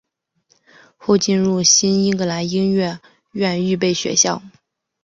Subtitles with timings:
[0.97, 2.97] 后进入新英格兰音乐
[3.33, 4.41] 院预备学校。